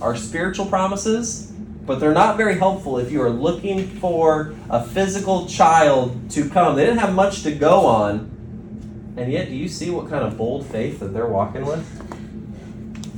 [0.00, 1.46] are spiritual promises
[1.86, 6.74] but they're not very helpful if you are looking for a physical child to come.
[6.74, 9.14] They didn't have much to go on.
[9.16, 11.86] And yet, do you see what kind of bold faith that they're walking with?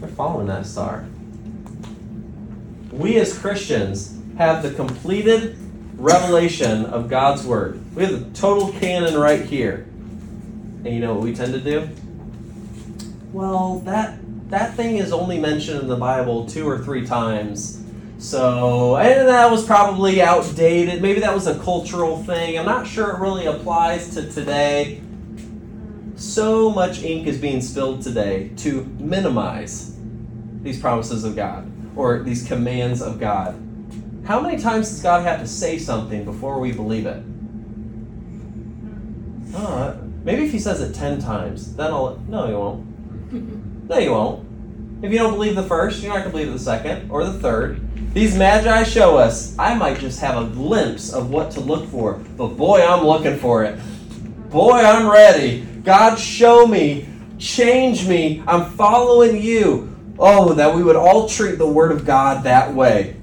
[0.01, 1.07] They're following that star.
[2.91, 5.57] We as Christians have the completed
[5.97, 7.81] revelation of God's Word.
[7.95, 9.87] We have the total canon right here.
[10.85, 11.89] And you know what we tend to do?
[13.33, 14.19] Well, that
[14.51, 17.79] that thing is only mentioned in the Bible two or three times
[18.19, 21.01] so, and that was probably outdated.
[21.01, 22.59] Maybe that was a cultural thing.
[22.59, 25.01] I'm not sure it really applies to today.
[26.19, 29.97] So much ink is being spilled today to minimize
[30.63, 33.55] these promises of God or these commands of God.
[34.27, 37.23] How many times does God have to say something before we believe it?
[39.55, 42.17] Uh, maybe if he says it 10 times, then I'll.
[42.27, 43.65] No, you won't.
[43.89, 44.47] No, you won't.
[45.03, 47.33] If you don't believe the first, you're not going to believe the second or the
[47.33, 47.81] third.
[48.13, 52.15] These magi show us, I might just have a glimpse of what to look for,
[52.37, 53.79] but boy, I'm looking for it.
[54.51, 55.67] Boy, I'm ready.
[55.89, 58.43] God, show me Change me.
[58.49, 59.95] I'm following you.
[60.19, 63.15] Oh, that we would all treat the Word of God that way.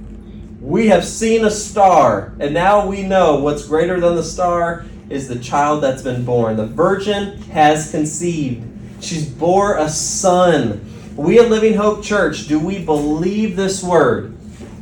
[0.61, 5.27] We have seen a star, and now we know what's greater than the star is
[5.27, 6.55] the child that's been born.
[6.55, 9.03] The virgin has conceived.
[9.03, 10.89] She's bore a son.
[11.17, 14.35] We at Living Hope Church, do we believe this word?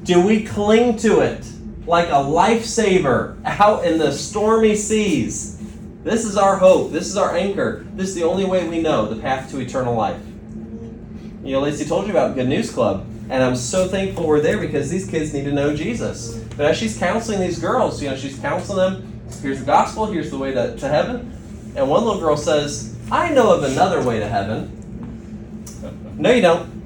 [0.04, 1.44] Do we cling to it
[1.88, 5.53] like a lifesaver out in the stormy seas?
[6.04, 6.92] This is our hope.
[6.92, 7.86] This is our anchor.
[7.94, 10.22] This is the only way we know the path to eternal life.
[11.44, 14.58] You know, Lacey told you about Good News Club, and I'm so thankful we're there
[14.58, 16.36] because these kids need to know Jesus.
[16.58, 19.22] But as she's counseling these girls, you know, she's counseling them.
[19.42, 20.06] Here's the gospel.
[20.06, 21.32] Here's the way to, to heaven.
[21.76, 24.80] And one little girl says, "I know of another way to heaven."
[26.18, 26.72] No, you don't.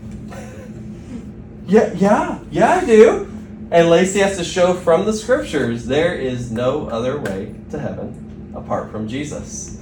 [1.69, 3.29] Yeah, yeah, yeah, I do.
[3.71, 8.26] And Lacey has to show from the scriptures there is no other way to heaven
[8.57, 9.81] apart from Jesus.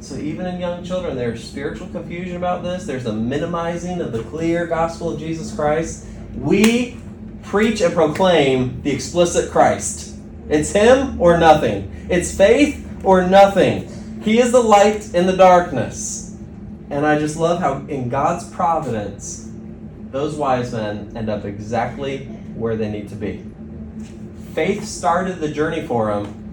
[0.00, 2.84] So even in young children, there's spiritual confusion about this.
[2.84, 6.06] There's a minimizing of the clear gospel of Jesus Christ.
[6.36, 6.98] We
[7.42, 10.16] preach and proclaim the explicit Christ.
[10.48, 12.06] It's Him or nothing.
[12.08, 13.88] It's faith or nothing.
[14.22, 16.36] He is the light in the darkness.
[16.90, 19.50] And I just love how in God's providence,
[20.10, 23.44] those wise men end up exactly where they need to be.
[24.54, 26.45] Faith started the journey for them,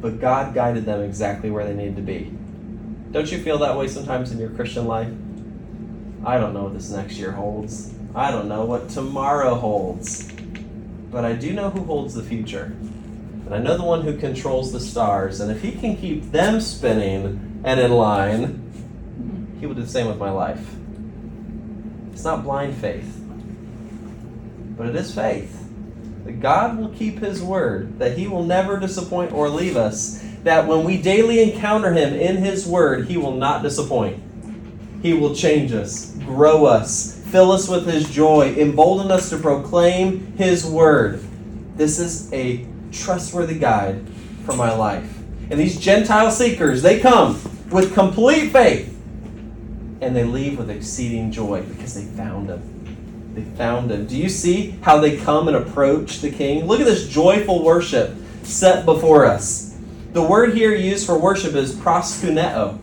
[0.00, 2.32] but God guided them exactly where they needed to be.
[3.12, 5.12] Don't you feel that way sometimes in your Christian life?
[6.24, 7.92] I don't know what this next year holds.
[8.14, 10.30] I don't know what tomorrow holds.
[11.10, 12.76] But I do know who holds the future.
[13.46, 15.40] And I know the one who controls the stars.
[15.40, 20.06] And if he can keep them spinning and in line, he will do the same
[20.06, 20.74] with my life.
[22.12, 23.20] It's not blind faith,
[24.76, 25.59] but it is faith.
[26.24, 30.66] That God will keep his word, that he will never disappoint or leave us, that
[30.66, 34.22] when we daily encounter Him in His Word, He will not disappoint.
[35.02, 40.32] He will change us, grow us, fill us with His joy, embolden us to proclaim
[40.36, 41.22] His Word.
[41.76, 44.06] This is a trustworthy guide
[44.44, 45.18] for my life.
[45.50, 48.86] And these Gentile seekers, they come with complete faith
[50.00, 52.79] and they leave with exceeding joy because they found Him.
[53.44, 54.06] They found Him.
[54.06, 56.66] Do you see how they come and approach the King?
[56.66, 59.76] Look at this joyful worship set before us.
[60.12, 62.78] The word here used for worship is proskuneo.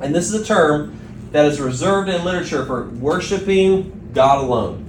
[0.00, 0.98] And this is a term
[1.32, 4.86] that is reserved in literature for worshiping God alone.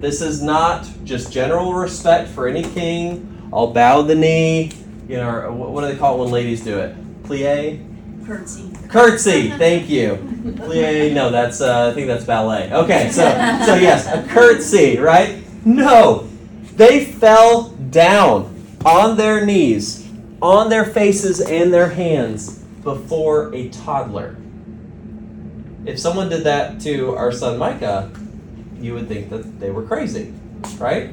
[0.00, 3.48] This is not just general respect for any king.
[3.52, 4.72] I'll bow the knee.
[5.08, 7.22] You know, what do they call it when ladies do it?
[7.22, 7.95] Plie?
[8.26, 8.70] Curtsy.
[8.88, 9.50] Curtsy.
[9.58, 10.16] Thank you.
[10.16, 11.12] Plie.
[11.12, 12.72] No, that's uh, I think that's ballet.
[12.72, 13.22] Okay, so
[13.64, 15.42] so yes, a curtsy, right?
[15.64, 16.28] No,
[16.74, 18.52] they fell down
[18.84, 20.06] on their knees
[20.42, 24.36] on their faces and their hands before a toddler.
[25.84, 28.10] If someone did that to our son Micah,
[28.80, 30.34] you would think that they were crazy,
[30.78, 31.10] right?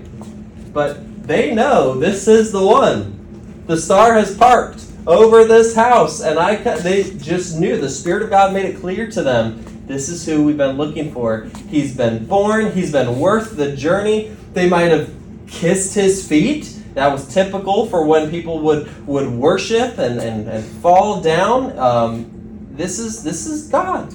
[0.73, 3.63] But they know this is the one.
[3.67, 8.29] The star has parked over this house, and I they just knew the Spirit of
[8.29, 9.63] God made it clear to them.
[9.85, 11.49] This is who we've been looking for.
[11.69, 12.71] He's been born.
[12.71, 14.35] He's been worth the journey.
[14.53, 15.13] They might have
[15.47, 20.63] kissed his feet that was typical for when people would, would worship and, and, and
[20.63, 21.77] fall down.
[21.77, 22.29] Um,
[22.71, 24.11] this is this is God.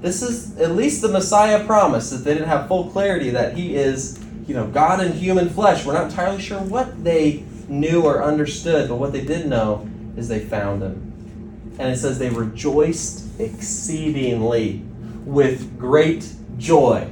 [0.00, 3.76] This is at least the Messiah promise that they didn't have full clarity that he
[3.76, 5.84] is, you know, God in human flesh.
[5.84, 10.28] We're not entirely sure what they knew or understood, but what they did know is
[10.28, 11.76] they found him.
[11.78, 14.82] And it says they rejoiced exceedingly
[15.24, 17.08] with great joy.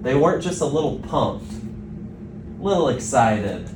[0.00, 3.70] They weren't just a little pumped, a little excited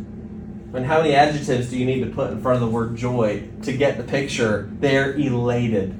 [0.72, 3.48] and how many adjectives do you need to put in front of the word joy
[3.62, 4.70] to get the picture?
[4.78, 5.96] They're elated.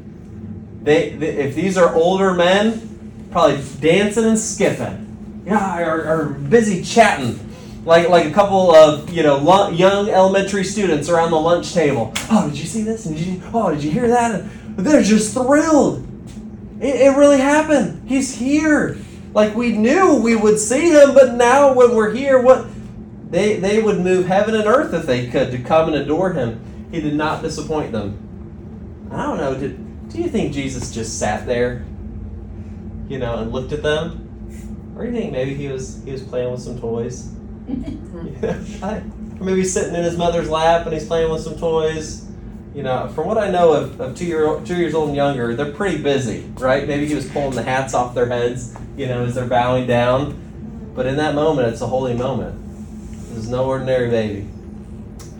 [0.84, 5.42] They, they if these are older men, probably dancing and skipping.
[5.44, 7.38] Yeah, are busy chatting.
[7.90, 12.12] Like, like a couple of you know young elementary students around the lunch table.
[12.30, 13.06] Oh, did you see this?
[13.06, 14.42] And did you, oh, did you hear that?
[14.42, 16.06] And they're just thrilled.
[16.80, 18.08] It, it really happened.
[18.08, 18.96] He's here.
[19.34, 22.68] Like we knew we would see him, but now when we're here, what
[23.28, 26.88] they, they would move heaven and earth if they could to come and adore him.
[26.92, 29.08] He did not disappoint them.
[29.10, 29.58] I don't know.
[29.58, 31.84] Did, do you think Jesus just sat there,
[33.08, 34.94] you know, and looked at them?
[34.96, 37.34] Or do you think maybe he was he was playing with some toys?
[39.40, 42.26] maybe he's sitting in his mother's lap and he's playing with some toys.
[42.74, 45.54] You know, from what I know of, of two year two years old and younger,
[45.56, 46.86] they're pretty busy, right?
[46.86, 50.92] Maybe he was pulling the hats off their heads, you know, as they're bowing down.
[50.94, 52.56] But in that moment, it's a holy moment.
[53.34, 54.48] Was no ordinary baby.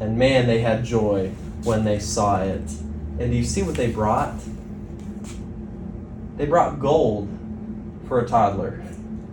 [0.01, 1.29] And man, they had joy
[1.65, 2.63] when they saw it.
[3.19, 4.35] And do you see what they brought?
[6.37, 7.29] They brought gold
[8.09, 8.83] for a toddler.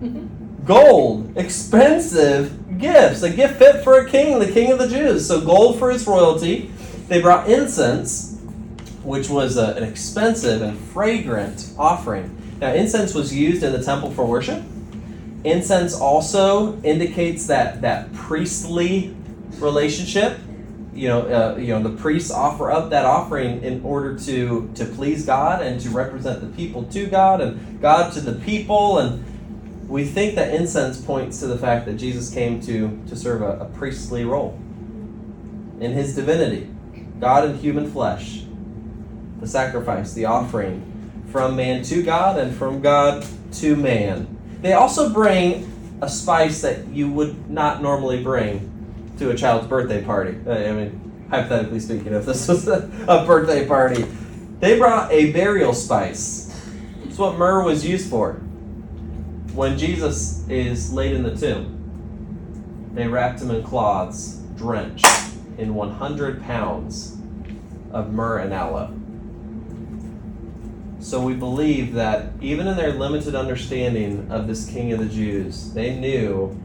[0.67, 5.25] gold, expensive gifts, a gift fit for a king, the king of the Jews.
[5.25, 6.71] So, gold for his royalty.
[7.07, 8.37] They brought incense,
[9.01, 12.33] which was a, an expensive and fragrant offering.
[12.59, 14.61] Now, incense was used in the temple for worship.
[15.45, 19.15] Incense also indicates that, that priestly
[19.59, 20.37] relationship.
[20.93, 24.85] You know, uh, you know, the priests offer up that offering in order to to
[24.85, 28.97] please God and to represent the people to God and God to the people.
[28.97, 29.23] And
[29.87, 33.59] we think that incense points to the fact that Jesus came to to serve a,
[33.59, 34.59] a priestly role
[35.79, 36.69] in His divinity,
[37.19, 38.43] God in human flesh,
[39.39, 40.93] the sacrifice, the offering
[41.31, 44.35] from man to God and from God to man.
[44.61, 45.71] They also bring
[46.01, 48.73] a spice that you would not normally bring
[49.19, 50.37] to a child's birthday party.
[50.45, 54.05] Uh, I mean, hypothetically speaking, if this was a, a birthday party,
[54.59, 56.53] they brought a burial spice.
[57.03, 58.41] It's what myrrh was used for.
[59.57, 65.07] When Jesus is laid in the tomb, they wrapped him in cloths, drenched
[65.57, 67.17] in 100 pounds
[67.91, 68.93] of myrrh and aloe.
[70.99, 75.73] So we believe that even in their limited understanding of this King of the Jews,
[75.73, 76.55] they knew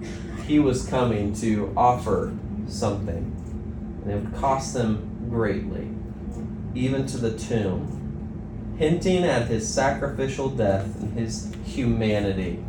[0.47, 2.37] he was coming to offer
[2.69, 4.03] something.
[4.05, 5.89] And it would cost them greatly,
[6.75, 12.63] even to the tomb, hinting at his sacrificial death and his humanity.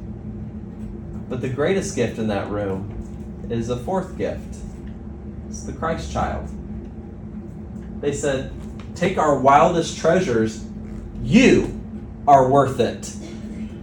[1.30, 4.58] But the greatest gift in that room is a fourth gift
[5.54, 6.50] it's the Christ child.
[8.02, 8.52] They said,
[8.96, 10.66] Take our wildest treasures,
[11.22, 11.80] you
[12.28, 13.16] are worth it.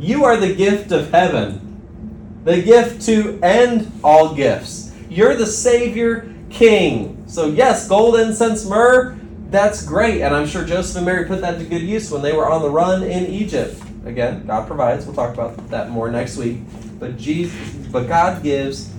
[0.00, 4.92] You are the gift of heaven, the gift to end all gifts.
[5.08, 7.22] You're the Savior King.
[7.28, 9.16] So, yes, gold, incense, myrrh,
[9.50, 10.22] that's great.
[10.22, 12.62] And I'm sure Joseph and Mary put that to good use when they were on
[12.62, 13.80] the run in Egypt.
[14.04, 15.06] Again, God provides.
[15.06, 16.58] We'll talk about that more next week.
[17.00, 18.92] But Jesus, but God gives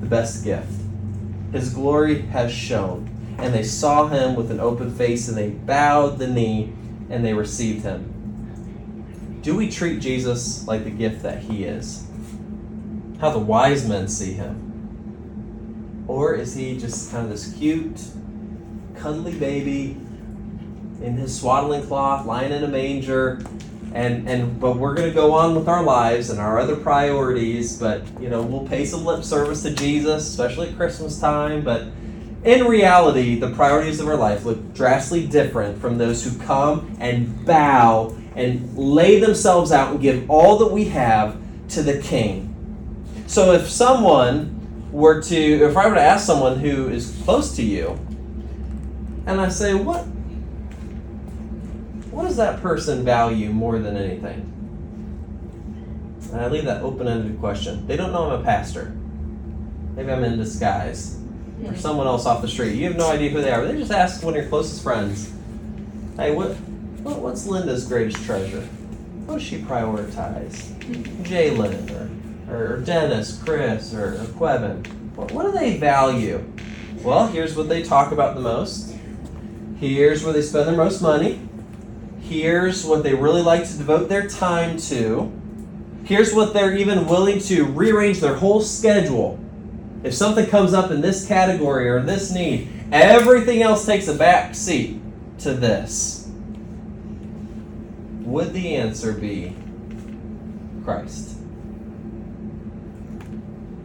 [0.00, 0.70] the best gift.
[1.52, 3.10] His glory has shone.
[3.38, 6.72] And they saw him with an open face, and they bowed the knee,
[7.10, 9.40] and they received him.
[9.42, 12.06] Do we treat Jesus like the gift that he is?
[13.20, 16.04] How the wise men see him?
[16.08, 18.00] Or is he just kind of this cute,
[18.96, 19.96] cuddly baby
[21.02, 23.42] in his swaddling cloth, lying in a manger,
[23.96, 27.78] and and but we're going to go on with our lives and our other priorities
[27.78, 31.84] but you know we'll pay some lip service to jesus especially at christmas time but
[32.44, 37.44] in reality the priorities of our life look drastically different from those who come and
[37.46, 41.40] bow and lay themselves out and give all that we have
[41.70, 42.52] to the king.
[43.26, 44.52] So if someone
[44.92, 47.98] were to if i were to ask someone who is close to you
[49.26, 50.06] and i say what
[52.16, 54.50] what does that person value more than anything?
[56.32, 57.86] And I leave that open ended question.
[57.86, 58.96] They don't know I'm a pastor.
[59.94, 61.20] Maybe I'm in disguise.
[61.62, 62.76] Or someone else off the street.
[62.76, 63.66] You have no idea who they are.
[63.66, 65.30] They just ask one of your closest friends,
[66.16, 66.52] hey, what,
[67.02, 68.62] what what's Linda's greatest treasure?
[69.26, 70.72] What does she prioritize?
[70.80, 71.22] Mm-hmm.
[71.22, 74.86] Jalen or, or Dennis, Chris, or, or Quevin.
[75.16, 76.42] What, what do they value?
[77.02, 78.94] Well, here's what they talk about the most.
[79.78, 81.46] Here's where they spend their most money.
[82.28, 85.32] Here's what they really like to devote their time to.
[86.04, 89.38] Here's what they're even willing to rearrange their whole schedule.
[90.02, 94.56] If something comes up in this category or this need, everything else takes a back
[94.56, 95.00] seat
[95.38, 96.28] to this.
[98.22, 99.54] Would the answer be
[100.84, 101.36] Christ?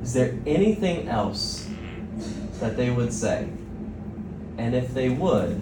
[0.01, 1.69] Is there anything else
[2.59, 3.47] that they would say?
[4.57, 5.61] And if they would,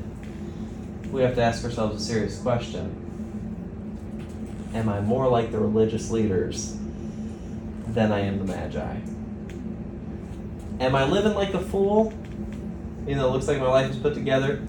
[1.12, 3.05] we have to ask ourselves a serious question
[4.74, 6.78] Am I more like the religious leaders
[7.88, 8.97] than I am the Magi?
[10.80, 12.14] Am I living like a fool?
[13.07, 14.62] You know, it looks like my life is put together?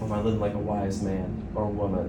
[0.00, 2.08] Or am I living like a wise man or woman?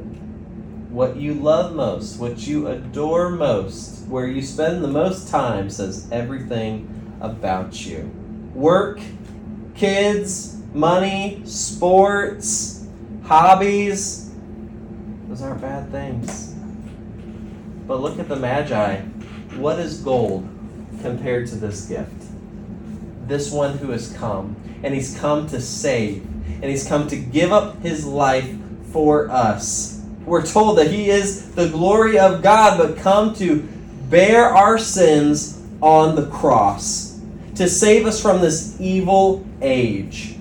[0.90, 6.10] What you love most, what you adore most, where you spend the most time says
[6.12, 6.90] everything
[7.22, 8.12] about you.
[8.56, 9.00] Work,
[9.76, 12.79] kids, money, sports,
[13.30, 14.32] hobbies,
[15.28, 16.56] those aren't bad things.
[17.86, 19.02] But look at the Magi.
[19.56, 20.50] What is gold
[21.02, 22.24] compared to this gift?
[23.28, 26.26] This one who has come, and he's come to save,
[26.56, 28.52] and he's come to give up his life
[28.92, 30.04] for us.
[30.26, 33.62] We're told that he is the glory of God, but come to
[34.10, 37.22] bear our sins on the cross,
[37.58, 40.39] to save us from this evil age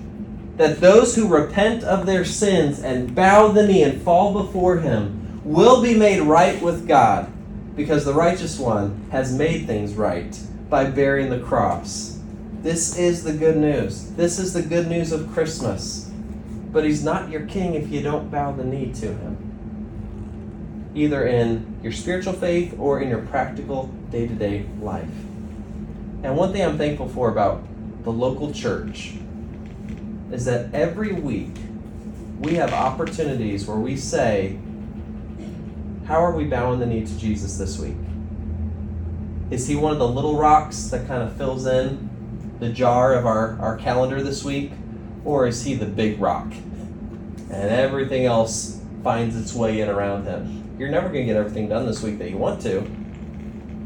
[0.59, 5.41] that those who repent of their sins and bow the knee and fall before him
[5.45, 7.31] will be made right with God
[7.77, 10.37] because the righteous one has made things right
[10.69, 12.19] by bearing the cross.
[12.61, 14.11] This is the good news.
[14.15, 16.11] This is the good news of Christmas.
[16.73, 21.79] But he's not your king if you don't bow the knee to him, either in
[21.81, 25.07] your spiritual faith or in your practical day to day life.
[26.21, 27.63] And one thing I'm thankful for about
[28.03, 29.13] the local church
[30.31, 31.55] is that every week
[32.39, 34.57] we have opportunities where we say,
[36.05, 37.97] How are we bowing the knee to Jesus this week?
[39.51, 42.09] Is he one of the little rocks that kind of fills in
[42.59, 44.71] the jar of our, our calendar this week?
[45.25, 46.51] Or is he the big rock?
[47.51, 50.75] And everything else finds its way in around him.
[50.77, 52.81] You're never going to get everything done this week that you want to.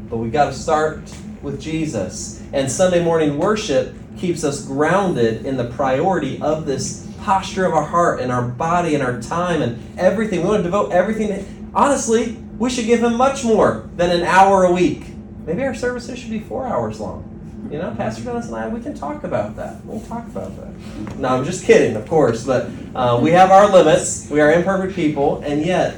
[0.08, 1.02] But we got to start
[1.42, 2.42] with Jesus.
[2.52, 7.84] And Sunday morning worship keeps us grounded in the priority of this posture of our
[7.84, 10.42] heart and our body and our time and everything.
[10.42, 11.28] We want to devote everything.
[11.28, 11.44] To,
[11.74, 15.06] honestly, we should give him much more than an hour a week.
[15.46, 17.30] Maybe our services should be four hours long.
[17.70, 19.84] You know, Pastor Dennis and I, we can talk about that.
[19.84, 21.16] We'll talk about that.
[21.16, 24.28] No, I'm just kidding, of course, but uh, we have our limits.
[24.30, 25.96] We are imperfect people, and yet,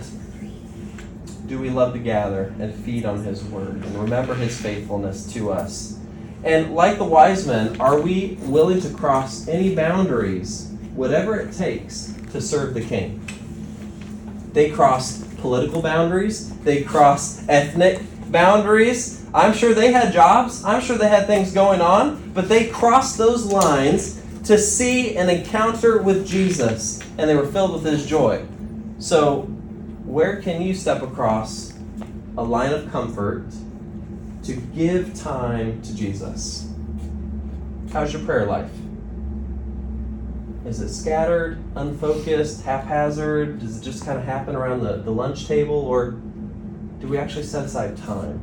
[1.47, 5.51] do we love to gather and feed on His Word and remember His faithfulness to
[5.51, 5.96] us?
[6.47, 12.15] And like the wise men, are we willing to cross any boundaries, whatever it takes,
[12.31, 13.21] to serve the King?
[14.53, 19.27] They crossed political boundaries, they crossed ethnic boundaries.
[19.35, 23.19] I'm sure they had jobs, I'm sure they had things going on, but they crossed
[23.19, 28.47] those lines to see an encounter with Jesus, and they were filled with his joy.
[29.01, 29.43] So,
[30.05, 31.75] where can you step across
[32.39, 33.47] a line of comfort
[34.47, 36.73] to give time to Jesus?
[37.93, 38.71] How's your prayer life?
[40.65, 43.59] Is it scattered, unfocused, haphazard?
[43.59, 45.75] Does it just kind of happen around the, the lunch table?
[45.75, 46.13] Or
[47.01, 48.41] do we actually set aside time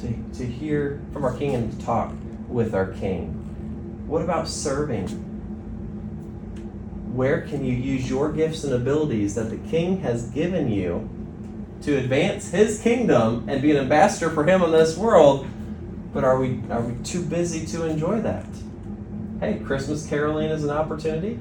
[0.00, 2.12] to, to hear from our King and to talk
[2.48, 3.28] with our King?
[4.08, 5.08] What about serving?
[7.14, 11.08] Where can you use your gifts and abilities that the King has given you
[11.84, 15.46] to advance His kingdom and be an ambassador for Him in this world?
[16.12, 18.46] But are we are we too busy to enjoy that?
[19.40, 21.38] Hey, Christmas caroling is an opportunity.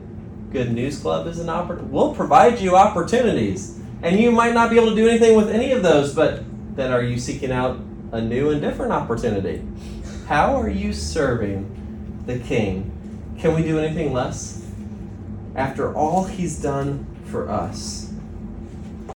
[0.51, 1.93] Good News Club is an opportunity.
[1.93, 5.71] We'll provide you opportunities, and you might not be able to do anything with any
[5.71, 6.13] of those.
[6.13, 6.43] But
[6.75, 7.79] then, are you seeking out
[8.11, 9.63] a new and different opportunity?
[10.27, 12.91] How are you serving the King?
[13.39, 14.65] Can we do anything less?
[15.55, 18.12] After all He's done for us,